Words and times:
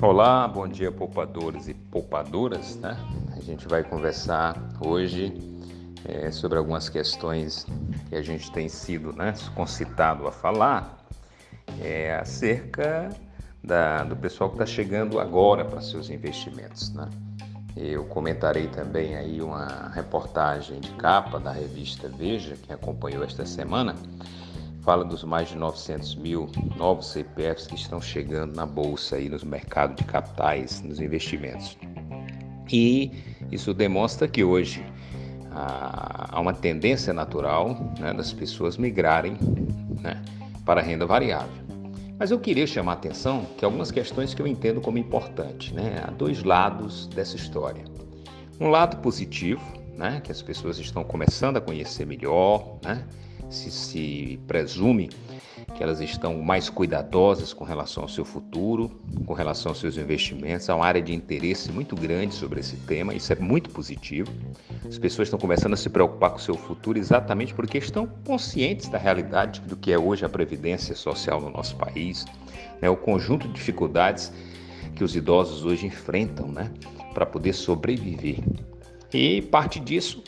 Olá, 0.00 0.46
bom 0.46 0.68
dia 0.68 0.92
poupadores 0.92 1.66
e 1.66 1.74
poupadoras, 1.74 2.76
né? 2.76 2.96
A 3.36 3.40
gente 3.40 3.66
vai 3.66 3.82
conversar 3.82 4.56
hoje 4.80 5.36
é, 6.04 6.30
sobre 6.30 6.56
algumas 6.56 6.88
questões 6.88 7.66
que 8.08 8.14
a 8.14 8.22
gente 8.22 8.48
tem 8.52 8.68
sido 8.68 9.12
né, 9.12 9.34
concitado 9.56 10.28
a 10.28 10.30
falar 10.30 11.04
é, 11.82 12.14
acerca 12.14 13.10
da, 13.62 14.04
do 14.04 14.14
pessoal 14.14 14.50
que 14.50 14.54
está 14.54 14.66
chegando 14.66 15.18
agora 15.18 15.64
para 15.64 15.80
seus 15.80 16.10
investimentos, 16.10 16.94
né? 16.94 17.08
Eu 17.76 18.04
comentarei 18.04 18.68
também 18.68 19.16
aí 19.16 19.42
uma 19.42 19.90
reportagem 19.92 20.78
de 20.78 20.92
capa 20.92 21.40
da 21.40 21.50
revista 21.50 22.08
Veja, 22.08 22.54
que 22.54 22.72
acompanhou 22.72 23.24
esta 23.24 23.44
semana, 23.44 23.96
fala 24.88 25.04
dos 25.04 25.22
mais 25.22 25.50
de 25.50 25.56
900 25.58 26.14
mil 26.14 26.48
novos 26.74 27.08
CPFs 27.08 27.66
que 27.66 27.74
estão 27.74 28.00
chegando 28.00 28.56
na 28.56 28.64
bolsa 28.64 29.16
aí 29.16 29.28
nos 29.28 29.44
mercados 29.44 29.96
de 29.96 30.04
capitais, 30.04 30.80
nos 30.80 30.98
investimentos. 30.98 31.76
E 32.72 33.12
isso 33.52 33.74
demonstra 33.74 34.26
que 34.26 34.42
hoje 34.42 34.82
há 35.50 36.40
uma 36.40 36.54
tendência 36.54 37.12
natural 37.12 37.92
né, 38.00 38.14
das 38.14 38.32
pessoas 38.32 38.78
migrarem 38.78 39.36
né, 40.00 40.24
para 40.64 40.80
a 40.80 40.82
renda 40.82 41.04
variável. 41.04 41.52
Mas 42.18 42.30
eu 42.30 42.40
queria 42.40 42.66
chamar 42.66 42.92
a 42.92 42.94
atenção 42.94 43.44
que 43.58 43.66
algumas 43.66 43.90
questões 43.90 44.32
que 44.32 44.40
eu 44.40 44.46
entendo 44.46 44.80
como 44.80 44.96
importantes. 44.96 45.70
Né? 45.70 46.02
Há 46.02 46.10
dois 46.12 46.42
lados 46.42 47.08
dessa 47.08 47.36
história. 47.36 47.84
Um 48.58 48.68
lado 48.70 48.96
positivo, 49.02 49.60
né, 49.94 50.22
que 50.24 50.32
as 50.32 50.40
pessoas 50.40 50.78
estão 50.78 51.04
começando 51.04 51.58
a 51.58 51.60
conhecer 51.60 52.06
melhor, 52.06 52.78
né, 52.82 53.06
se, 53.48 53.70
se 53.70 54.40
presume 54.46 55.10
que 55.74 55.82
elas 55.82 56.00
estão 56.00 56.42
mais 56.42 56.68
cuidadosas 56.68 57.52
com 57.52 57.64
relação 57.64 58.02
ao 58.02 58.08
seu 58.08 58.24
futuro, 58.24 59.00
com 59.26 59.32
relação 59.32 59.70
aos 59.70 59.80
seus 59.80 59.96
investimentos. 59.96 60.68
Há 60.68 60.74
uma 60.74 60.86
área 60.86 61.00
de 61.00 61.14
interesse 61.14 61.70
muito 61.70 61.94
grande 61.94 62.34
sobre 62.34 62.60
esse 62.60 62.76
tema, 62.76 63.14
isso 63.14 63.32
é 63.32 63.36
muito 63.36 63.70
positivo. 63.70 64.30
As 64.86 64.98
pessoas 64.98 65.28
estão 65.28 65.38
começando 65.38 65.74
a 65.74 65.76
se 65.76 65.88
preocupar 65.88 66.30
com 66.30 66.36
o 66.36 66.40
seu 66.40 66.54
futuro 66.54 66.98
exatamente 66.98 67.54
porque 67.54 67.78
estão 67.78 68.06
conscientes 68.26 68.88
da 68.88 68.98
realidade 68.98 69.60
do 69.62 69.76
que 69.76 69.92
é 69.92 69.98
hoje 69.98 70.24
a 70.24 70.28
previdência 70.28 70.94
social 70.94 71.40
no 71.40 71.50
nosso 71.50 71.76
país, 71.76 72.24
né? 72.80 72.88
o 72.88 72.96
conjunto 72.96 73.46
de 73.46 73.54
dificuldades 73.54 74.32
que 74.94 75.04
os 75.04 75.14
idosos 75.14 75.64
hoje 75.64 75.86
enfrentam 75.86 76.48
né? 76.48 76.72
para 77.14 77.26
poder 77.26 77.52
sobreviver. 77.52 78.38
E 79.12 79.42
parte 79.42 79.80
disso 79.80 80.22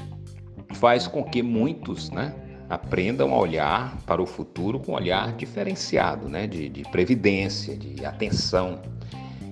faz 0.75 1.07
com 1.07 1.23
que 1.25 1.43
muitos, 1.43 2.11
né? 2.11 2.35
Aprendam 2.71 3.35
a 3.35 3.39
olhar 3.39 3.99
para 4.07 4.23
o 4.23 4.27
futuro 4.27 4.79
com 4.79 4.93
um 4.93 4.95
olhar 4.95 5.33
diferenciado, 5.33 6.29
né? 6.29 6.47
de, 6.47 6.69
de 6.69 6.83
previdência, 6.85 7.77
de 7.77 8.07
atenção. 8.07 8.81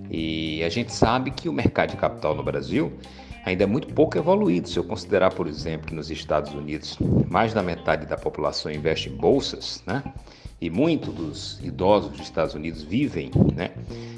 E 0.09 0.63
a 0.63 0.69
gente 0.69 0.93
sabe 0.93 1.33
que 1.33 1.49
o 1.49 1.53
mercado 1.53 1.91
de 1.91 1.97
capital 1.97 2.37
no 2.37 2.45
Brasil 2.45 2.93
ainda 3.45 3.65
é 3.65 3.67
muito 3.67 3.89
pouco 3.93 4.17
evoluído. 4.17 4.69
Se 4.69 4.79
eu 4.79 4.85
considerar, 4.85 5.35
por 5.35 5.49
exemplo, 5.49 5.89
que 5.89 5.95
nos 5.95 6.13
Estados 6.13 6.55
Unidos 6.55 6.97
mais 7.29 7.53
da 7.53 7.63
metade 7.63 8.07
da 8.07 8.17
população 8.17 8.71
investe 8.71 9.09
em 9.09 9.17
bolsas, 9.17 9.83
né? 9.85 10.03
e 10.61 10.71
muitos 10.71 11.13
dos 11.13 11.61
idosos 11.63 12.13
dos 12.13 12.21
Estados 12.21 12.55
Unidos 12.55 12.83
vivem 12.83 13.33
né? 13.53 13.73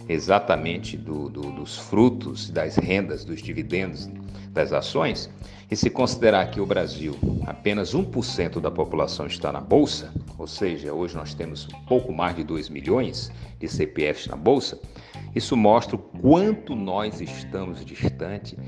exatamente 0.08 0.98
do, 0.98 1.30
do, 1.30 1.52
dos 1.52 1.78
frutos, 1.78 2.50
das 2.50 2.76
rendas, 2.76 3.24
dos 3.24 3.40
dividendos 3.40 4.08
das 4.50 4.72
ações, 4.72 5.30
e 5.70 5.76
se 5.76 5.88
considerar 5.88 6.50
que 6.50 6.60
o 6.60 6.66
Brasil, 6.66 7.16
apenas 7.46 7.94
1% 7.94 8.60
da 8.60 8.70
população 8.70 9.26
está 9.26 9.52
na 9.52 9.60
Bolsa, 9.60 10.12
ou 10.36 10.46
seja, 10.46 10.92
hoje 10.92 11.14
nós 11.14 11.32
temos 11.32 11.68
pouco 11.86 12.12
mais 12.12 12.34
de 12.34 12.42
2 12.42 12.68
milhões 12.68 13.30
de 13.58 13.68
CPFs 13.68 14.26
na 14.26 14.36
Bolsa, 14.36 14.80
isso 15.34 15.56
mostra 15.56 15.94
o 15.94 15.98
quanto 15.98 16.74
nós 16.74 17.20
estamos 17.20 17.84
distante, 17.84 18.58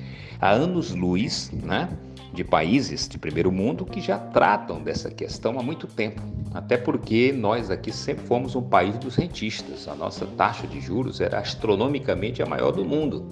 há 0.40 0.50
anos-luz, 0.50 1.50
né, 1.50 1.88
de 2.32 2.44
países 2.44 3.08
de 3.08 3.18
primeiro 3.18 3.52
mundo 3.52 3.84
que 3.84 4.00
já 4.00 4.18
tratam 4.18 4.82
dessa 4.82 5.10
questão 5.10 5.58
há 5.58 5.62
muito 5.62 5.86
tempo. 5.86 6.22
Até 6.54 6.76
porque 6.76 7.32
nós 7.32 7.70
aqui 7.70 7.92
sempre 7.92 8.24
fomos 8.24 8.54
um 8.54 8.62
país 8.62 8.96
dos 8.98 9.16
rentistas. 9.16 9.86
A 9.86 9.94
nossa 9.94 10.26
taxa 10.26 10.66
de 10.66 10.80
juros 10.80 11.20
era 11.20 11.38
astronomicamente 11.38 12.42
a 12.42 12.46
maior 12.46 12.72
do 12.72 12.84
mundo. 12.84 13.26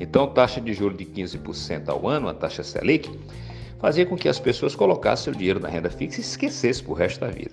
Então, 0.00 0.26
taxa 0.26 0.60
de 0.60 0.72
juros 0.72 0.98
de 0.98 1.04
15% 1.04 1.88
ao 1.88 2.08
ano, 2.08 2.28
a 2.28 2.34
taxa 2.34 2.62
Selic, 2.62 3.10
fazia 3.78 4.06
com 4.06 4.16
que 4.16 4.28
as 4.28 4.38
pessoas 4.38 4.74
colocassem 4.74 5.24
seu 5.24 5.34
dinheiro 5.34 5.60
na 5.60 5.68
renda 5.68 5.90
fixa 5.90 6.20
e 6.20 6.24
esquecessem 6.24 6.84
por 6.84 6.94
resto 6.94 7.20
da 7.20 7.28
vida. 7.28 7.52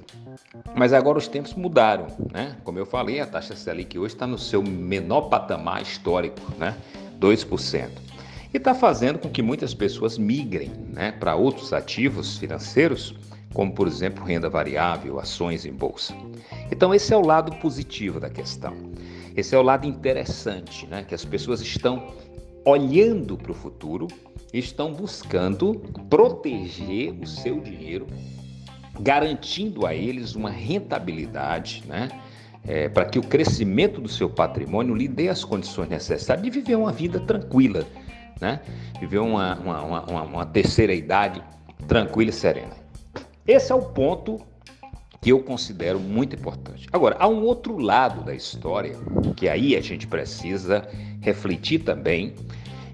Mas 0.75 0.93
agora 0.93 1.17
os 1.17 1.27
tempos 1.27 1.53
mudaram, 1.53 2.07
né? 2.31 2.55
Como 2.63 2.79
eu 2.79 2.85
falei, 2.85 3.19
a 3.19 3.25
taxa 3.25 3.55
Selic 3.55 3.97
hoje 3.97 4.15
está 4.15 4.25
no 4.25 4.37
seu 4.37 4.63
menor 4.63 5.23
patamar 5.23 5.81
histórico, 5.81 6.39
né? 6.57 6.75
2%. 7.19 7.89
E 8.53 8.57
está 8.57 8.73
fazendo 8.73 9.19
com 9.19 9.29
que 9.29 9.41
muitas 9.41 9.73
pessoas 9.73 10.17
migrem 10.17 10.71
né, 10.89 11.11
para 11.13 11.35
outros 11.35 11.71
ativos 11.71 12.37
financeiros, 12.37 13.15
como 13.53 13.73
por 13.73 13.87
exemplo 13.87 14.25
renda 14.25 14.49
variável, 14.49 15.19
ações 15.19 15.65
em 15.65 15.71
bolsa. 15.71 16.13
Então 16.69 16.93
esse 16.93 17.13
é 17.13 17.17
o 17.17 17.25
lado 17.25 17.55
positivo 17.57 18.19
da 18.19 18.29
questão. 18.29 18.75
Esse 19.37 19.55
é 19.55 19.57
o 19.57 19.61
lado 19.61 19.87
interessante, 19.87 20.85
né? 20.87 21.03
Que 21.03 21.15
as 21.15 21.23
pessoas 21.23 21.61
estão 21.61 22.11
olhando 22.65 23.37
para 23.37 23.51
o 23.51 23.55
futuro, 23.55 24.07
estão 24.53 24.93
buscando 24.93 25.75
proteger 26.09 27.13
o 27.13 27.25
seu 27.25 27.59
dinheiro, 27.59 28.07
garantindo 28.99 29.85
a 29.85 29.95
eles 29.95 30.35
uma 30.35 30.49
rentabilidade, 30.49 31.83
né? 31.87 32.09
É, 32.63 32.87
para 32.87 33.05
que 33.05 33.17
o 33.17 33.23
crescimento 33.23 33.99
do 33.99 34.07
seu 34.07 34.29
patrimônio 34.29 34.93
lhe 34.93 35.07
dê 35.07 35.29
as 35.29 35.43
condições 35.43 35.89
necessárias 35.89 36.43
de 36.43 36.51
viver 36.51 36.75
uma 36.75 36.91
vida 36.91 37.19
tranquila, 37.19 37.87
né? 38.39 38.61
Viver 38.99 39.17
uma, 39.17 39.55
uma, 39.55 40.03
uma, 40.03 40.21
uma 40.23 40.45
terceira 40.45 40.93
idade 40.93 41.41
tranquila 41.87 42.29
e 42.29 42.33
serena. 42.33 42.75
Esse 43.47 43.71
é 43.71 43.75
o 43.75 43.81
ponto 43.81 44.39
que 45.21 45.31
eu 45.31 45.39
considero 45.39 45.99
muito 45.99 46.35
importante. 46.35 46.87
Agora, 46.91 47.15
há 47.19 47.27
um 47.27 47.43
outro 47.43 47.77
lado 47.77 48.23
da 48.25 48.33
história 48.33 48.97
que 49.37 49.47
aí 49.47 49.75
a 49.75 49.81
gente 49.81 50.07
precisa 50.07 50.87
refletir 51.21 51.83
também 51.83 52.33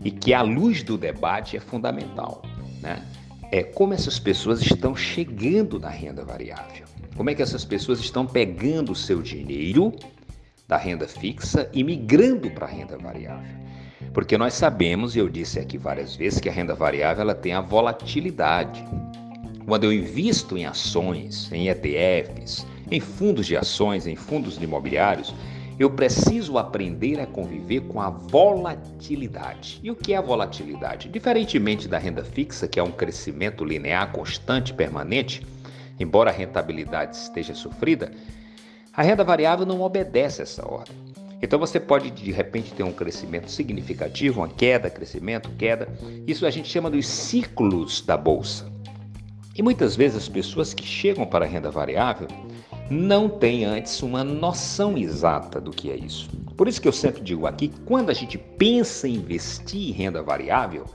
e 0.03 0.11
que 0.11 0.33
à 0.33 0.41
luz 0.41 0.83
do 0.83 0.97
debate 0.97 1.55
é 1.55 1.59
fundamental, 1.61 2.41
né? 2.81 3.01
É 3.49 3.63
como 3.63 3.93
essas 3.93 4.19
pessoas 4.19 4.61
estão 4.61 4.93
chegando 4.93 5.79
na 5.79 5.89
renda 5.89 6.25
variável. 6.25 6.85
Como 7.15 7.29
é 7.29 7.33
que 7.33 7.41
essas 7.41 7.63
pessoas 7.63 7.99
estão 8.01 8.27
pegando 8.27 8.91
o 8.91 8.95
seu 8.95 9.21
dinheiro 9.21 9.93
da 10.67 10.75
renda 10.75 11.07
fixa 11.07 11.69
e 11.73 11.81
migrando 11.81 12.51
para 12.51 12.65
a 12.65 12.69
renda 12.69 12.97
variável? 12.97 13.55
Porque 14.13 14.37
nós 14.37 14.53
sabemos, 14.53 15.15
e 15.15 15.19
eu 15.19 15.29
disse 15.29 15.59
aqui 15.59 15.77
várias 15.77 16.13
vezes, 16.13 16.41
que 16.41 16.49
a 16.49 16.51
renda 16.51 16.75
variável 16.75 17.21
ela 17.21 17.33
tem 17.33 17.53
a 17.53 17.61
volatilidade. 17.61 18.83
Quando 19.67 19.83
eu 19.83 19.91
invisto 19.91 20.57
em 20.57 20.65
ações, 20.65 21.51
em 21.51 21.67
ETFs, 21.67 22.65
em 22.89 23.01
fundos 23.01 23.45
de 23.45 23.57
ações, 23.57 24.07
em 24.07 24.15
fundos 24.15 24.55
imobiliários, 24.55 25.35
eu 25.77 25.89
preciso 25.89 26.57
aprender 26.57 27.19
a 27.19 27.27
conviver 27.27 27.81
com 27.81 27.99
a 27.99 28.09
volatilidade. 28.09 29.81
E 29.83 29.91
o 29.91 29.95
que 29.95 30.13
é 30.13 30.17
a 30.17 30.21
volatilidade? 30.21 31.09
Diferentemente 31.09 31.85
da 31.85 31.97
renda 31.97 32.23
fixa, 32.23 32.65
que 32.65 32.79
é 32.79 32.83
um 32.83 32.93
crescimento 32.93 33.65
linear 33.65 34.13
constante, 34.13 34.73
permanente, 34.73 35.45
embora 35.99 36.29
a 36.29 36.33
rentabilidade 36.33 37.17
esteja 37.17 37.53
sofrida, 37.53 38.13
a 38.93 39.01
renda 39.01 39.25
variável 39.25 39.65
não 39.65 39.81
obedece 39.81 40.41
essa 40.41 40.65
ordem. 40.65 40.95
Então 41.41 41.59
você 41.59 41.77
pode 41.77 42.09
de 42.09 42.31
repente 42.31 42.71
ter 42.71 42.83
um 42.83 42.93
crescimento 42.93 43.51
significativo, 43.51 44.39
uma 44.39 44.47
queda, 44.47 44.89
crescimento, 44.89 45.49
queda. 45.57 45.89
Isso 46.25 46.45
a 46.45 46.49
gente 46.49 46.69
chama 46.69 46.89
dos 46.89 47.05
ciclos 47.05 47.99
da 47.99 48.15
bolsa. 48.15 48.76
E 49.57 49.63
muitas 49.63 49.95
vezes 49.95 50.17
as 50.17 50.29
pessoas 50.29 50.71
que 50.71 50.85
chegam 50.85 51.25
para 51.25 51.43
a 51.43 51.47
renda 51.47 51.71
variável 51.71 52.27
não 52.91 53.27
têm 53.27 53.65
antes 53.65 54.03
uma 54.03 54.23
noção 54.23 54.95
exata 54.95 55.59
do 55.59 55.71
que 55.71 55.89
é 55.89 55.95
isso. 55.95 56.29
Por 56.55 56.67
isso 56.67 56.79
que 56.79 56.87
eu 56.87 56.93
sempre 56.93 57.23
digo 57.23 57.47
aqui, 57.47 57.73
quando 57.83 58.11
a 58.11 58.13
gente 58.13 58.37
pensa 58.37 59.07
em 59.07 59.15
investir 59.15 59.89
em 59.89 59.91
renda 59.91 60.21
variável, 60.21 60.85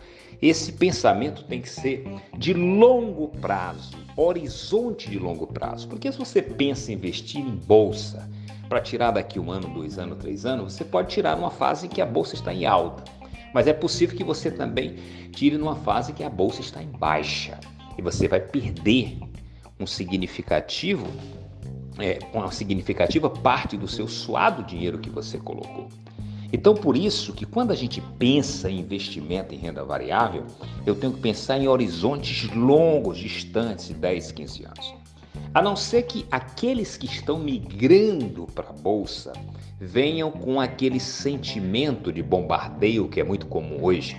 esse 0.40 0.70
pensamento 0.72 1.42
tem 1.42 1.60
que 1.60 1.68
ser 1.68 2.06
de 2.38 2.54
longo 2.54 3.28
prazo, 3.40 3.96
horizonte 4.16 5.10
de 5.10 5.18
longo 5.18 5.48
prazo. 5.48 5.88
Porque 5.88 6.10
se 6.12 6.18
você 6.18 6.40
pensa 6.40 6.92
em 6.92 6.94
investir 6.94 7.40
em 7.40 7.56
bolsa 7.56 8.30
para 8.68 8.80
tirar 8.80 9.10
daqui 9.10 9.40
um 9.40 9.50
ano, 9.50 9.66
dois 9.74 9.98
anos, 9.98 10.18
três 10.18 10.46
anos, 10.46 10.72
você 10.72 10.84
pode 10.84 11.08
tirar 11.08 11.36
numa 11.36 11.50
fase 11.50 11.86
em 11.86 11.90
que 11.90 12.00
a 12.00 12.06
bolsa 12.06 12.36
está 12.36 12.54
em 12.54 12.64
alta. 12.64 13.02
Mas 13.52 13.66
é 13.66 13.72
possível 13.72 14.16
que 14.16 14.22
você 14.22 14.52
também 14.52 14.94
tire 15.32 15.58
numa 15.58 15.74
fase 15.74 16.12
em 16.12 16.14
que 16.14 16.22
a 16.22 16.30
bolsa 16.30 16.60
está 16.60 16.80
em 16.80 16.86
baixa 16.88 17.58
você 18.02 18.28
vai 18.28 18.40
perder 18.40 19.18
um 19.80 19.86
significativo, 19.86 21.06
é, 21.98 22.18
uma 22.34 22.50
significativa 22.50 23.30
parte 23.30 23.76
do 23.76 23.88
seu 23.88 24.06
suado 24.06 24.62
dinheiro 24.64 24.98
que 24.98 25.08
você 25.10 25.38
colocou. 25.38 25.88
Então, 26.52 26.74
por 26.74 26.96
isso 26.96 27.32
que 27.32 27.46
quando 27.46 27.70
a 27.70 27.74
gente 27.74 28.02
pensa 28.18 28.70
em 28.70 28.80
investimento 28.80 29.54
em 29.54 29.58
renda 29.58 29.82
variável, 29.82 30.44
eu 30.84 30.94
tenho 30.94 31.14
que 31.14 31.20
pensar 31.20 31.58
em 31.58 31.66
horizontes 31.66 32.50
longos, 32.54 33.18
distantes, 33.18 33.88
10, 33.88 34.32
15 34.32 34.64
anos. 34.66 34.94
A 35.54 35.62
não 35.62 35.74
ser 35.74 36.02
que 36.02 36.26
aqueles 36.30 36.96
que 36.96 37.06
estão 37.06 37.38
migrando 37.38 38.46
para 38.54 38.68
a 38.68 38.72
bolsa 38.72 39.32
venham 39.80 40.30
com 40.30 40.60
aquele 40.60 41.00
sentimento 41.00 42.12
de 42.12 42.22
bombardeio 42.22 43.08
que 43.08 43.20
é 43.20 43.24
muito 43.24 43.46
comum 43.46 43.82
hoje 43.82 44.16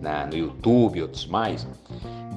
na, 0.00 0.26
no 0.26 0.36
YouTube 0.36 0.98
e 0.98 1.02
outros 1.02 1.26
mais, 1.26 1.66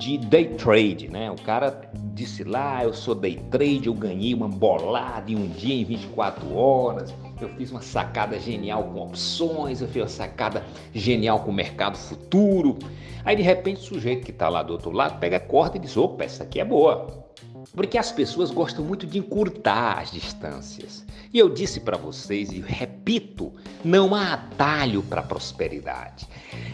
de 0.02 0.18
day 0.18 0.46
trade, 0.56 1.08
né? 1.10 1.30
O 1.30 1.36
cara 1.36 1.80
disse 2.16 2.44
lá, 2.44 2.84
eu 2.84 2.92
sou 2.92 3.14
day 3.14 3.36
trade, 3.52 3.86
eu 3.86 3.94
ganhei 3.94 4.34
uma 4.34 4.48
bolada 4.48 5.32
em 5.32 5.36
um 5.36 5.48
dia 5.48 5.76
em 5.76 5.86
24 5.86 6.56
horas, 6.56 7.14
eu 7.40 7.48
fiz 7.50 7.70
uma 7.70 7.84
sacada 7.84 8.40
genial 8.40 8.86
com 8.86 9.00
opções, 9.00 9.80
eu 9.80 9.88
fiz 9.88 10.02
uma 10.02 10.10
sacada 10.10 10.66
genial 10.92 11.42
com 11.42 11.52
o 11.52 11.54
mercado 11.54 11.98
futuro. 12.00 12.80
Aí 13.24 13.36
de 13.36 13.44
repente 13.44 13.80
o 13.82 13.84
sujeito 13.84 14.26
que 14.26 14.32
está 14.32 14.50
lá 14.50 14.64
do 14.64 14.74
outro 14.74 14.90
lado 14.90 15.20
pega 15.20 15.38
a 15.38 15.40
corda 15.40 15.78
e 15.78 15.80
diz: 15.80 15.96
opa, 15.96 16.24
essa 16.24 16.44
aqui 16.46 16.60
é 16.60 16.66
boa. 16.66 17.31
Porque 17.74 17.98
as 17.98 18.12
pessoas 18.12 18.52
gostam 18.52 18.84
muito 18.84 19.06
de 19.06 19.20
encurtar 19.20 20.00
as 20.00 20.12
distâncias. 20.12 21.06
E 21.34 21.40
eu 21.40 21.50
disse 21.50 21.80
para 21.80 21.98
vocês 21.98 22.52
e 22.52 22.60
repito, 22.60 23.54
não 23.84 24.14
há 24.14 24.34
atalho 24.34 25.02
para 25.04 25.22
a 25.22 25.24
prosperidade. 25.24 26.28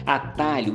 Atalho, 0.04 0.74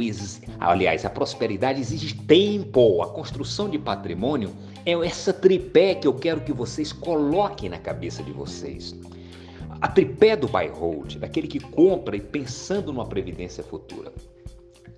aliás, 0.59 1.03
a 1.05 1.09
prosperidade 1.09 1.81
exige 1.81 2.15
tempo. 2.15 3.01
A 3.01 3.07
construção 3.07 3.69
de 3.69 3.77
patrimônio 3.77 4.55
é 4.85 4.93
essa 5.05 5.33
tripé 5.33 5.95
que 5.95 6.07
eu 6.07 6.13
quero 6.13 6.41
que 6.41 6.53
vocês 6.53 6.93
coloquem 6.93 7.69
na 7.69 7.77
cabeça 7.77 8.23
de 8.23 8.31
vocês. 8.31 8.95
A 9.81 9.87
tripé 9.87 10.37
do 10.37 10.47
buy 10.47 10.67
hold, 10.69 11.17
daquele 11.17 11.47
que 11.47 11.59
compra 11.59 12.15
e 12.15 12.21
pensando 12.21 12.93
numa 12.93 13.05
previdência 13.05 13.63
futura. 13.63 14.13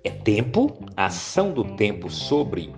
É 0.04 0.10
tempo, 0.10 0.78
a 0.96 1.06
ação 1.06 1.50
do 1.52 1.64
tempo 1.64 2.08
sobre 2.08 2.72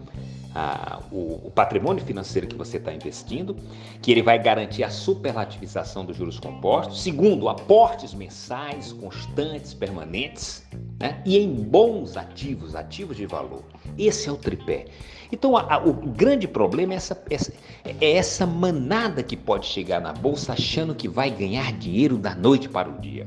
a, 0.58 1.00
o, 1.12 1.46
o, 1.46 1.50
patrimônio 1.54 2.04
financeiro 2.04 2.48
que 2.48 2.56
você 2.56 2.78
está 2.78 2.92
investindo, 2.92 3.56
que 4.02 4.10
ele 4.10 4.22
vai 4.22 4.42
garantir 4.42 4.82
a 4.82 4.90
superlativização 4.90 6.04
dos 6.04 6.16
juros 6.16 6.40
compostos. 6.40 7.00
Segundo, 7.00 7.48
aportes 7.48 8.12
mensais, 8.12 8.92
constantes, 8.92 9.72
permanentes, 9.72 10.64
né? 10.98 11.22
e 11.24 11.38
em 11.38 11.54
bons 11.54 12.16
ativos, 12.16 12.74
ativos 12.74 13.16
de 13.16 13.26
valor. 13.26 13.62
Esse 13.96 14.28
é 14.28 14.32
o 14.32 14.36
tripé. 14.36 14.86
Então, 15.30 15.56
a, 15.56 15.74
a, 15.74 15.78
o 15.78 15.92
grande 15.92 16.48
problema 16.48 16.92
é 16.92 16.96
essa, 16.96 17.22
essa, 17.30 17.52
é 17.84 18.12
essa 18.12 18.44
manada 18.44 19.22
que 19.22 19.36
pode 19.36 19.66
chegar 19.66 20.00
na 20.00 20.12
bolsa 20.12 20.54
achando 20.54 20.94
que 20.94 21.08
vai 21.08 21.30
ganhar 21.30 21.72
dinheiro 21.72 22.18
da 22.18 22.34
noite 22.34 22.68
para 22.68 22.88
o 22.88 23.00
dia, 23.00 23.26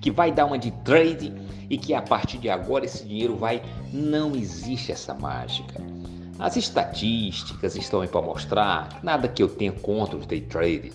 que 0.00 0.12
vai 0.12 0.30
dar 0.30 0.46
uma 0.46 0.58
de 0.58 0.70
trading 0.84 1.34
e 1.68 1.76
que 1.76 1.92
a 1.92 2.02
partir 2.02 2.38
de 2.38 2.48
agora 2.48 2.84
esse 2.84 3.04
dinheiro 3.04 3.34
vai. 3.34 3.62
Não 3.92 4.36
existe 4.36 4.92
essa 4.92 5.14
mágica. 5.14 5.97
As 6.38 6.56
estatísticas 6.56 7.74
estão 7.74 8.00
aí 8.00 8.06
para 8.06 8.22
mostrar, 8.22 9.00
nada 9.02 9.26
que 9.26 9.42
eu 9.42 9.48
tenha 9.48 9.72
contra 9.72 10.16
os 10.16 10.24
day 10.24 10.40
trading, 10.40 10.92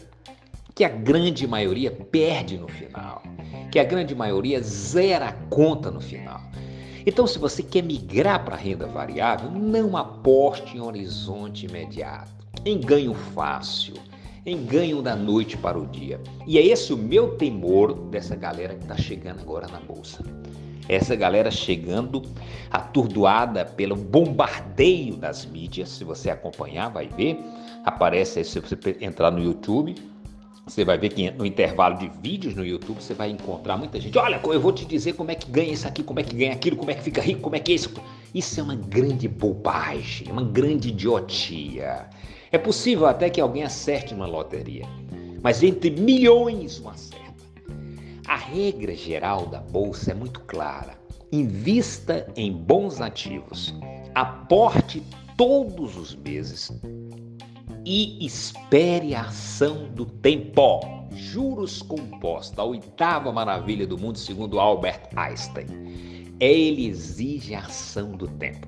que 0.74 0.86
a 0.86 0.90
grande 0.90 1.46
maioria 1.46 1.92
perde 1.92 2.58
no 2.58 2.70
final, 2.70 3.22
que 3.70 3.78
a 3.78 3.84
grande 3.84 4.16
maioria 4.16 4.62
zera 4.62 5.28
a 5.28 5.34
conta 5.50 5.92
no 5.92 6.00
final. 6.00 6.40
Então, 7.06 7.28
se 7.28 7.38
você 7.38 7.62
quer 7.62 7.84
migrar 7.84 8.46
para 8.46 8.56
renda 8.56 8.88
variável, 8.88 9.52
não 9.52 9.98
aposte 9.98 10.78
em 10.78 10.80
horizonte 10.80 11.66
imediato, 11.66 12.32
em 12.66 12.80
ganho 12.80 13.14
fácil, 13.14 13.96
em 14.46 14.66
ganho 14.66 15.02
da 15.02 15.14
noite 15.14 15.58
para 15.58 15.78
o 15.78 15.86
dia. 15.86 16.22
E 16.48 16.58
é 16.58 16.66
esse 16.66 16.94
o 16.94 16.98
meu 16.98 17.36
temor 17.36 17.94
dessa 17.94 18.34
galera 18.34 18.76
que 18.76 18.84
está 18.84 18.96
chegando 18.96 19.42
agora 19.42 19.68
na 19.68 19.82
bolsa. 19.82 20.24
Essa 20.88 21.16
galera 21.16 21.50
chegando 21.50 22.22
atordoada 22.70 23.66
pelo 23.66 23.96
bombardeio 23.96 25.16
das 25.16 25.46
mídias, 25.46 25.90
se 25.90 26.04
você 26.04 26.30
acompanhar, 26.30 26.90
vai 26.90 27.08
ver. 27.08 27.40
Aparece 27.86 28.40
aí, 28.40 28.46
se 28.46 28.60
você 28.60 28.78
entrar 29.00 29.32
no 29.32 29.42
YouTube, 29.42 29.96
você 30.66 30.86
vai 30.86 30.98
ver 30.98 31.10
que 31.10 31.30
no 31.32 31.46
intervalo 31.46 31.98
de 31.98 32.10
vídeos 32.22 32.56
no 32.56 32.66
YouTube 32.66 33.02
você 33.02 33.14
vai 33.14 33.30
encontrar 33.30 33.78
muita 33.78 34.00
gente. 34.00 34.18
Olha, 34.18 34.40
eu 34.44 34.60
vou 34.60 34.72
te 34.72 34.86
dizer 34.86 35.14
como 35.14 35.30
é 35.30 35.36
que 35.36 35.50
ganha 35.52 35.74
isso 35.74 35.88
aqui, 35.88 36.02
como 36.04 36.20
é 36.20 36.24
que 36.24 36.36
ganha 36.36 36.54
aquilo, 36.54 36.78
como 36.78 36.90
é 36.90 36.94
que 36.94 37.04
fica 37.04 37.22
rico, 37.22 37.42
como 37.42 37.56
é 37.56 37.60
que 37.60 37.74
é 37.74 37.76
isso. 37.76 37.94
Isso 38.34 38.60
é 38.60 38.64
uma 38.64 38.76
grande 38.76 39.28
bobagem, 39.28 40.32
uma 40.32 40.44
grande 40.44 40.90
idiotia. 40.90 42.08
É 42.52 42.58
possível 42.58 43.06
até 43.06 43.30
que 43.30 43.42
alguém 43.42 43.64
acerte 43.64 44.14
uma 44.14 44.26
loteria, 44.26 44.88
mas 45.42 45.62
entre 45.64 45.92
milhões 45.92 46.80
um 46.80 46.90
acerta. 46.90 47.23
A 48.34 48.36
regra 48.36 48.96
geral 48.96 49.46
da 49.46 49.60
bolsa 49.60 50.10
é 50.10 50.14
muito 50.16 50.40
clara. 50.40 50.98
Invista 51.32 52.28
em 52.36 52.52
bons 52.52 53.00
ativos, 53.00 53.76
aporte 54.16 55.04
todos 55.38 55.96
os 55.96 56.16
meses 56.16 56.72
e 57.86 58.26
espere 58.26 59.14
a 59.14 59.26
ação 59.26 59.88
do 59.94 60.04
tempo. 60.04 60.80
Juros 61.12 61.84
compostos, 61.84 62.58
a 62.58 62.64
oitava 62.64 63.32
maravilha 63.32 63.86
do 63.86 64.00
mundo, 64.00 64.18
segundo 64.18 64.60
Albert 64.60 65.10
Einstein. 65.16 65.68
Ele 66.40 66.88
exige 66.88 67.54
a 67.54 67.60
ação 67.60 68.14
do 68.14 68.28
tempo. 68.28 68.68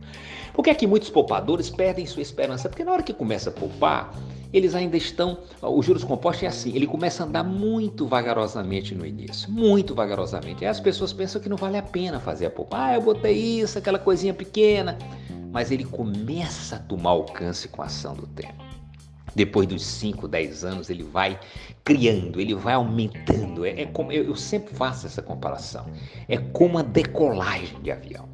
Por 0.53 0.63
que 0.63 0.69
é 0.69 0.75
que 0.75 0.85
muitos 0.85 1.09
poupadores 1.09 1.71
perdem 1.71 2.05
sua 2.05 2.21
esperança? 2.21 2.69
Porque 2.69 2.83
na 2.83 2.91
hora 2.91 3.01
que 3.01 3.15
começa 3.15 3.49
a 3.49 3.53
poupar, 3.53 4.13
eles 4.55 4.73
ainda 4.73 4.95
estão. 4.95 5.39
Os 5.61 5.85
juros 5.85 6.03
compostos 6.03 6.43
é 6.43 6.47
assim, 6.47 6.73
ele 6.73 6.87
começa 6.87 7.23
a 7.23 7.25
andar 7.25 7.43
muito 7.43 8.07
vagarosamente 8.07 8.95
no 8.95 9.05
início, 9.05 9.51
muito 9.51 9.93
vagarosamente. 9.93 10.63
Aí 10.63 10.69
as 10.69 10.79
pessoas 10.79 11.11
pensam 11.11 11.41
que 11.41 11.49
não 11.49 11.57
vale 11.57 11.77
a 11.77 11.81
pena 11.81 12.19
fazer 12.19 12.45
a 12.45 12.49
poupa. 12.49 12.77
Ah, 12.85 12.95
eu 12.95 13.01
botei 13.01 13.33
isso, 13.33 13.77
aquela 13.77 13.99
coisinha 13.99 14.33
pequena. 14.33 14.97
Mas 15.51 15.71
ele 15.71 15.83
começa 15.83 16.77
a 16.77 16.79
tomar 16.79 17.11
alcance 17.11 17.67
com 17.67 17.81
a 17.81 17.85
ação 17.85 18.15
do 18.15 18.27
tempo. 18.27 18.63
Depois 19.35 19.67
dos 19.67 19.85
5, 19.85 20.27
10 20.27 20.63
anos, 20.63 20.89
ele 20.89 21.03
vai 21.03 21.37
criando, 21.83 22.39
ele 22.39 22.55
vai 22.55 22.75
aumentando. 22.75 23.65
É, 23.65 23.81
é 23.81 23.85
como 23.85 24.11
eu, 24.11 24.23
eu 24.23 24.35
sempre 24.35 24.73
faço 24.73 25.05
essa 25.05 25.21
comparação. 25.21 25.85
É 26.29 26.37
como 26.37 26.77
a 26.77 26.81
decolagem 26.81 27.81
de 27.81 27.91
avião. 27.91 28.29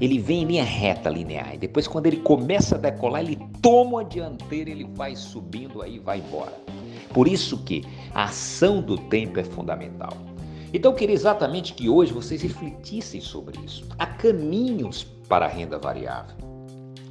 Ele 0.00 0.18
vem 0.18 0.42
em 0.42 0.46
linha 0.46 0.64
reta 0.64 1.10
linear. 1.10 1.54
E 1.54 1.58
depois, 1.58 1.86
quando 1.86 2.06
ele 2.06 2.18
começa 2.18 2.76
a 2.76 2.78
decolar, 2.78 3.22
ele 3.22 3.38
toma 3.60 4.00
a 4.00 4.04
dianteira, 4.04 4.70
ele 4.70 4.84
vai 4.94 5.14
subindo 5.14 5.82
aí 5.82 5.98
vai 5.98 6.18
embora. 6.18 6.52
Por 7.12 7.28
isso 7.28 7.58
que 7.64 7.84
a 8.14 8.24
ação 8.24 8.80
do 8.80 8.98
tempo 8.98 9.38
é 9.38 9.44
fundamental. 9.44 10.12
Então, 10.72 10.92
eu 10.92 10.96
queria 10.96 11.14
exatamente 11.14 11.72
que 11.72 11.88
hoje 11.88 12.12
vocês 12.12 12.42
refletissem 12.42 13.20
sobre 13.20 13.58
isso. 13.64 13.84
Há 13.98 14.06
caminhos 14.06 15.04
para 15.28 15.46
a 15.46 15.48
renda 15.48 15.78
variável. 15.78 16.36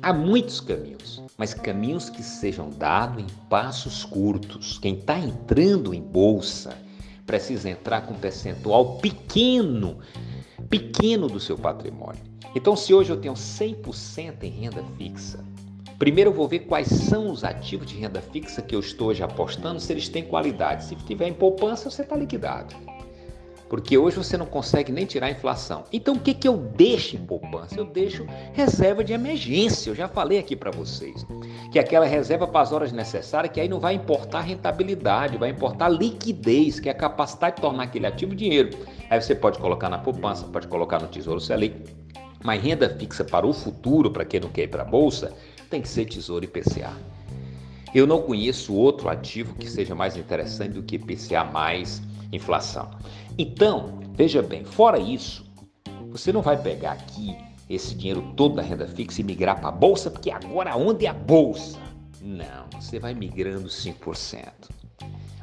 Há 0.02 0.14
muitos 0.14 0.60
caminhos, 0.60 1.24
mas 1.36 1.54
caminhos 1.54 2.10
que 2.10 2.22
sejam 2.22 2.70
dados 2.70 3.24
em 3.24 3.28
passos 3.50 4.06
curtos. 4.06 4.78
Quem 4.78 4.96
está 4.96 5.18
entrando 5.18 5.94
em 5.96 6.02
bolsa 6.02 6.78
precisa 7.26 7.70
entrar 7.70 8.02
com 8.02 8.14
um 8.14 8.18
percentual 8.18 8.98
pequeno, 8.98 9.98
pequeno 10.70 11.28
do 11.28 11.40
seu 11.40 11.58
patrimônio. 11.58 12.22
Então, 12.56 12.74
se 12.74 12.94
hoje 12.94 13.12
eu 13.12 13.18
tenho 13.18 13.34
100% 13.34 14.44
em 14.44 14.50
renda 14.50 14.82
fixa, 14.98 15.44
primeiro 16.00 16.30
eu 16.30 16.34
vou 16.34 16.48
ver 16.48 16.60
quais 16.60 16.88
são 16.88 17.30
os 17.30 17.44
ativos 17.44 17.86
de 17.86 17.98
renda 17.98 18.22
fixa 18.22 18.62
que 18.62 18.74
eu 18.74 18.80
estou 18.80 19.10
hoje 19.10 19.22
apostando, 19.22 19.78
se 19.78 19.92
eles 19.92 20.08
têm 20.08 20.24
qualidade. 20.24 20.86
Se 20.86 20.96
tiver 20.96 21.28
em 21.28 21.34
poupança, 21.34 21.90
você 21.92 22.04
está 22.04 22.16
liquidado. 22.16 22.74
Porque 23.68 23.98
hoje 23.98 24.16
você 24.16 24.38
não 24.38 24.46
consegue 24.46 24.92
nem 24.92 25.06
tirar 25.06 25.28
a 25.28 25.32
inflação. 25.32 25.84
Então 25.92 26.14
o 26.16 26.20
que, 26.20 26.34
que 26.34 26.48
eu 26.48 26.56
deixo 26.56 27.18
em 27.18 27.26
poupança? 27.26 27.78
Eu 27.78 27.84
deixo 27.84 28.26
reserva 28.54 29.04
de 29.04 29.12
emergência. 29.12 29.90
Eu 29.90 29.96
já 29.96 30.08
falei 30.08 30.38
aqui 30.38 30.56
para 30.56 30.72
vocês. 30.72 31.26
Que 31.72 31.80
aquela 31.80 32.06
reserva 32.06 32.48
para 32.48 32.62
as 32.62 32.72
horas 32.72 32.92
necessárias, 32.94 33.52
que 33.52 33.60
aí 33.60 33.68
não 33.68 33.80
vai 33.80 33.96
importar 33.96 34.42
rentabilidade, 34.42 35.38
vai 35.38 35.50
importar 35.50 35.90
liquidez, 35.90 36.80
que 36.80 36.88
é 36.88 36.92
a 36.92 36.96
capacidade 36.96 37.58
de 37.58 37.64
tornar 37.64 37.84
aquele 37.84 38.06
ativo 38.06 38.36
dinheiro. 38.36 38.70
Aí 39.10 39.20
você 39.20 39.36
pode 39.36 39.60
colocar 39.60 39.90
na 39.90 39.98
poupança, 39.98 40.46
pode 40.46 40.68
colocar 40.68 41.02
no 41.02 41.08
Tesouro 41.08 41.42
Selic, 41.42 41.84
mas 42.46 42.62
renda 42.62 42.88
fixa 42.88 43.24
para 43.24 43.46
o 43.46 43.52
futuro, 43.52 44.12
para 44.12 44.24
quem 44.24 44.40
não 44.40 44.50
quer 44.50 44.64
ir 44.64 44.68
para 44.68 44.84
a 44.84 44.86
bolsa, 44.86 45.34
tem 45.70 45.82
que 45.82 45.90
ser 45.90 46.06
Tesouro 46.06 46.46
IPCA. 46.46 46.94
Eu 47.94 48.06
não 48.06 48.22
conheço 48.22 48.74
outro 48.74 49.10
ativo 49.10 49.56
que 49.56 49.68
seja 49.68 49.96
mais 49.96 50.16
interessante 50.16 50.74
do 50.74 50.84
que 50.84 50.98
IPCA 50.98 51.44
mais 51.44 52.04
inflação. 52.32 52.92
Então, 53.36 54.00
veja 54.14 54.44
bem, 54.44 54.64
fora 54.64 55.00
isso, 55.00 55.44
você 56.12 56.32
não 56.32 56.44
vai 56.44 56.62
pegar 56.62 56.92
aqui 56.92 57.36
esse 57.68 57.96
dinheiro 57.96 58.22
todo 58.38 58.56
da 58.56 58.62
renda 58.62 58.88
fixa 58.88 59.22
e 59.22 59.24
migrar 59.24 59.60
para 59.60 59.70
a 59.70 59.72
bolsa, 59.72 60.12
porque 60.12 60.30
agora 60.30 60.78
onde 60.78 61.08
é 61.08 61.10
a 61.10 61.14
bolsa? 61.14 61.80
Não, 62.22 62.68
você 62.80 63.00
vai 63.00 63.16
migrando 63.16 63.68
5%. 63.68 64.46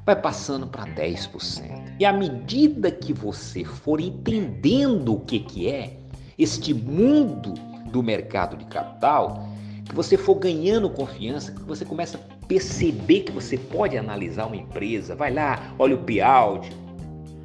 Vai 0.06 0.20
passando 0.20 0.68
para 0.68 0.86
10%. 0.86 1.96
E 1.98 2.04
à 2.04 2.12
medida 2.12 2.92
que 2.92 3.12
você 3.12 3.64
for 3.64 4.00
entendendo 4.00 5.14
o 5.14 5.20
que, 5.20 5.40
que 5.40 5.68
é, 5.68 6.01
este 6.38 6.72
mundo 6.72 7.54
do 7.90 8.02
mercado 8.02 8.56
de 8.56 8.64
capital, 8.66 9.46
que 9.84 9.94
você 9.94 10.16
for 10.16 10.36
ganhando 10.36 10.88
confiança, 10.88 11.52
que 11.52 11.62
você 11.62 11.84
começa 11.84 12.18
a 12.18 12.46
perceber 12.46 13.20
que 13.20 13.32
você 13.32 13.56
pode 13.56 13.96
analisar 13.96 14.46
uma 14.46 14.56
empresa, 14.56 15.14
vai 15.14 15.32
lá, 15.32 15.74
olha 15.78 15.94
o 15.94 15.98
payout, 15.98 16.70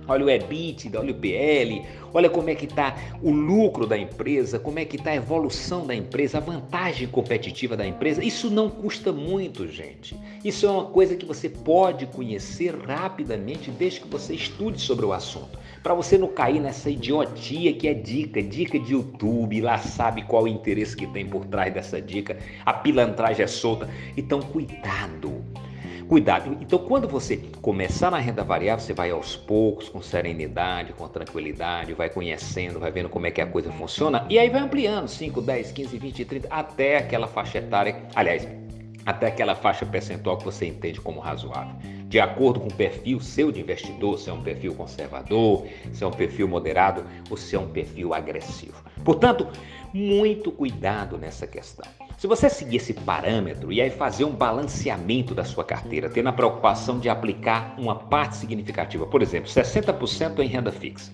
olha 0.07 0.25
o 0.25 0.29
EBITDA, 0.29 0.99
olha 0.99 1.11
o 1.11 1.15
PL, 1.15 1.83
olha 2.13 2.29
como 2.29 2.49
é 2.49 2.55
que 2.55 2.65
está 2.65 2.95
o 3.21 3.31
lucro 3.31 3.85
da 3.85 3.97
empresa, 3.97 4.57
como 4.59 4.79
é 4.79 4.85
que 4.85 4.95
está 4.95 5.11
a 5.11 5.15
evolução 5.15 5.85
da 5.85 5.95
empresa, 5.95 6.37
a 6.37 6.41
vantagem 6.41 7.07
competitiva 7.07 7.75
da 7.75 7.85
empresa. 7.85 8.23
Isso 8.23 8.49
não 8.49 8.69
custa 8.69 9.11
muito, 9.11 9.67
gente. 9.67 10.15
Isso 10.43 10.65
é 10.65 10.69
uma 10.69 10.85
coisa 10.85 11.15
que 11.15 11.25
você 11.25 11.49
pode 11.49 12.05
conhecer 12.07 12.75
rapidamente 12.75 13.71
desde 13.71 14.01
que 14.01 14.07
você 14.07 14.33
estude 14.33 14.79
sobre 14.79 15.05
o 15.05 15.13
assunto. 15.13 15.57
Para 15.83 15.93
você 15.93 16.17
não 16.17 16.27
cair 16.27 16.59
nessa 16.59 16.89
idiotia 16.89 17.73
que 17.73 17.87
é 17.87 17.93
dica, 17.93 18.41
dica 18.41 18.79
de 18.79 18.93
YouTube, 18.93 19.61
lá 19.61 19.77
sabe 19.77 20.23
qual 20.23 20.43
o 20.43 20.47
interesse 20.47 20.95
que 20.95 21.07
tem 21.07 21.25
por 21.25 21.45
trás 21.45 21.73
dessa 21.73 22.01
dica, 22.01 22.37
a 22.65 22.73
pilantragem 22.73 23.43
é 23.43 23.47
solta. 23.47 23.89
Então, 24.15 24.41
cuidado. 24.41 25.43
Cuidado. 26.07 26.57
Então, 26.61 26.79
quando 26.79 27.05
você 27.05 27.35
começar 27.61 28.09
na 28.09 28.17
renda 28.17 28.41
variável, 28.41 28.83
você 28.83 28.93
vai 28.93 29.11
aos 29.11 29.35
poucos, 29.35 29.89
com 29.89 30.01
serenidade, 30.01 30.93
com 30.93 31.05
tranquilidade, 31.05 31.93
vai 31.93 32.09
conhecendo, 32.09 32.79
vai 32.79 32.89
vendo 32.91 33.09
como 33.09 33.27
é 33.27 33.31
que 33.31 33.41
a 33.41 33.45
coisa 33.45 33.69
funciona 33.73 34.25
e 34.29 34.39
aí 34.39 34.49
vai 34.49 34.61
ampliando 34.61 35.09
5, 35.09 35.41
10, 35.41 35.71
15, 35.73 35.97
20, 35.97 36.25
30, 36.25 36.47
até 36.49 36.97
aquela 36.97 37.27
faixa 37.27 37.57
etária, 37.57 38.03
aliás, 38.15 38.47
até 39.05 39.27
aquela 39.27 39.53
faixa 39.53 39.85
percentual 39.85 40.37
que 40.37 40.45
você 40.45 40.65
entende 40.65 41.01
como 41.01 41.19
razoável. 41.19 41.75
De 42.07 42.21
acordo 42.21 42.61
com 42.61 42.67
o 42.67 42.73
perfil 42.73 43.19
seu 43.19 43.51
de 43.51 43.59
investidor, 43.59 44.17
se 44.17 44.29
é 44.29 44.33
um 44.33 44.41
perfil 44.41 44.73
conservador, 44.75 45.67
se 45.91 46.05
é 46.05 46.07
um 46.07 46.11
perfil 46.11 46.47
moderado 46.47 47.05
ou 47.29 47.35
se 47.35 47.53
é 47.53 47.59
um 47.59 47.67
perfil 47.67 48.13
agressivo. 48.13 48.81
Portanto, 49.07 49.47
muito 49.93 50.51
cuidado 50.51 51.17
nessa 51.17 51.47
questão. 51.47 51.89
Se 52.17 52.27
você 52.27 52.49
seguir 52.49 52.75
esse 52.75 52.93
parâmetro 52.93 53.71
e 53.71 53.79
aí 53.79 53.89
fazer 53.89 54.25
um 54.25 54.35
balanceamento 54.35 55.33
da 55.33 55.45
sua 55.45 55.63
carteira, 55.63 56.09
tendo 56.09 56.27
a 56.27 56.33
preocupação 56.33 56.99
de 56.99 57.07
aplicar 57.07 57.73
uma 57.77 57.95
parte 57.95 58.35
significativa, 58.35 59.07
por 59.07 59.21
exemplo, 59.21 59.49
60% 59.49 60.39
em 60.39 60.47
renda 60.47 60.73
fixa, 60.73 61.13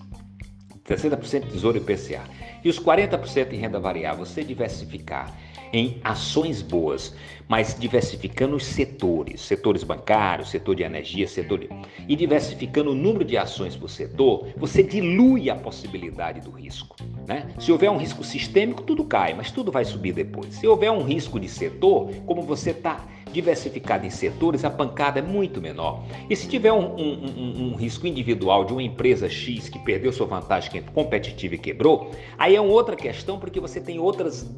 60% 0.86 1.50
tesouro 1.50 1.78
IPCA 1.78 2.24
e 2.62 2.68
os 2.68 2.78
40% 2.78 3.52
em 3.52 3.56
renda 3.56 3.80
variável, 3.80 4.24
você 4.24 4.44
diversificar 4.44 5.34
em 5.72 6.00
ações 6.04 6.62
boas, 6.62 7.16
mas 7.48 7.76
diversificando 7.78 8.54
os 8.54 8.64
setores, 8.64 9.40
setores 9.40 9.82
bancários, 9.82 10.50
setor 10.50 10.76
de 10.76 10.84
energia, 10.84 11.26
setor 11.26 11.58
de... 11.58 11.68
e 12.06 12.14
diversificando 12.14 12.92
o 12.92 12.94
número 12.94 13.24
de 13.24 13.36
ações 13.36 13.74
por 13.74 13.90
setor, 13.90 14.46
você 14.56 14.84
dilui 14.84 15.50
a 15.50 15.56
possibilidade 15.56 16.40
do 16.40 16.50
risco. 16.50 16.94
Né? 17.26 17.48
Se 17.58 17.72
houver 17.72 17.90
um 17.90 17.96
risco 17.96 18.22
sistêmico, 18.22 18.82
tudo 18.82 19.04
cai, 19.04 19.34
mas 19.34 19.50
tudo 19.50 19.72
vai 19.72 19.84
subir 19.84 20.12
depois. 20.12 20.54
Se 20.54 20.66
houver 20.66 20.92
um 20.92 21.02
risco 21.02 21.40
de 21.40 21.48
setor, 21.48 22.14
como 22.24 22.42
você 22.42 22.70
está 22.70 23.04
diversificado 23.34 24.06
em 24.06 24.10
setores, 24.10 24.64
a 24.64 24.70
pancada 24.70 25.18
é 25.18 25.22
muito 25.22 25.60
menor. 25.60 26.04
E 26.30 26.36
se 26.36 26.48
tiver 26.48 26.72
um, 26.72 26.94
um, 26.94 27.26
um, 27.36 27.66
um, 27.66 27.74
risco 27.74 28.06
individual 28.06 28.64
de 28.64 28.72
uma 28.72 28.82
empresa 28.82 29.28
X 29.28 29.68
que 29.68 29.78
perdeu 29.80 30.12
sua 30.12 30.26
vantagem 30.26 30.82
competitiva 30.94 31.56
e 31.56 31.58
quebrou, 31.58 32.12
aí 32.38 32.54
é 32.54 32.60
outra 32.60 32.94
questão, 32.94 33.38
porque 33.38 33.58
você 33.58 33.80
tem 33.80 33.98
outras 33.98 34.48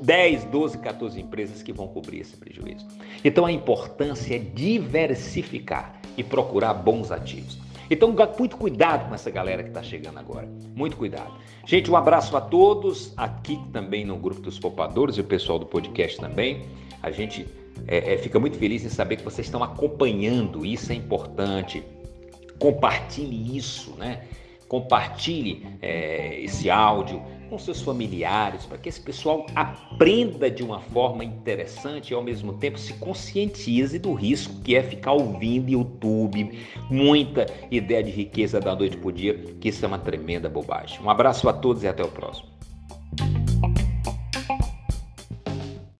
10, 0.00 0.44
12, 0.44 0.78
14 0.78 1.20
empresas 1.20 1.62
que 1.62 1.72
vão 1.72 1.88
cobrir 1.88 2.20
esse 2.20 2.36
prejuízo. 2.36 2.86
Então 3.24 3.44
a 3.44 3.52
importância 3.52 4.36
é 4.36 4.38
diversificar 4.38 6.00
e 6.16 6.22
procurar 6.22 6.74
bons 6.74 7.10
ativos. 7.10 7.58
Então, 7.90 8.14
muito 8.38 8.56
cuidado 8.56 9.08
com 9.08 9.14
essa 9.14 9.30
galera 9.30 9.62
que 9.62 9.68
está 9.68 9.82
chegando 9.82 10.18
agora. 10.18 10.48
Muito 10.74 10.96
cuidado. 10.96 11.30
Gente, 11.66 11.90
um 11.90 11.96
abraço 11.96 12.34
a 12.34 12.40
todos, 12.40 13.12
aqui 13.18 13.60
também 13.70 14.02
no 14.02 14.16
grupo 14.16 14.40
dos 14.40 14.58
poupadores 14.58 15.16
e 15.16 15.20
o 15.20 15.24
pessoal 15.24 15.58
do 15.58 15.66
podcast 15.66 16.18
também. 16.18 16.62
A 17.02 17.10
gente 17.10 17.46
é, 17.86 18.14
é, 18.14 18.18
fica 18.18 18.38
muito 18.38 18.58
feliz 18.58 18.84
em 18.84 18.88
saber 18.88 19.16
que 19.16 19.24
vocês 19.24 19.46
estão 19.46 19.62
acompanhando, 19.62 20.64
isso 20.64 20.92
é 20.92 20.94
importante. 20.94 21.82
Compartilhe 22.58 23.56
isso, 23.56 23.94
né? 23.96 24.22
Compartilhe 24.68 25.66
é, 25.82 26.40
esse 26.40 26.70
áudio, 26.70 27.22
com 27.50 27.58
seus 27.58 27.82
familiares, 27.82 28.64
para 28.64 28.78
que 28.78 28.88
esse 28.88 29.00
pessoal 29.00 29.44
aprenda 29.54 30.50
de 30.50 30.62
uma 30.62 30.80
forma 30.80 31.22
interessante 31.22 32.12
e 32.12 32.14
ao 32.14 32.22
mesmo 32.22 32.54
tempo 32.54 32.78
se 32.78 32.94
conscientize 32.94 33.98
do 33.98 34.14
risco 34.14 34.54
que 34.62 34.74
é 34.74 34.82
ficar 34.82 35.12
ouvindo 35.12 35.68
YouTube, 35.70 36.58
muita 36.88 37.46
ideia 37.70 38.02
de 38.02 38.10
riqueza 38.10 38.58
da 38.58 38.74
noite 38.74 38.96
por 38.96 39.12
dia, 39.12 39.34
que 39.60 39.68
isso 39.68 39.84
é 39.84 39.88
uma 39.88 39.98
tremenda 39.98 40.48
bobagem. 40.48 40.98
Um 41.02 41.10
abraço 41.10 41.46
a 41.46 41.52
todos 41.52 41.82
e 41.82 41.88
até 41.88 42.02
o 42.02 42.08
próximo. 42.08 42.51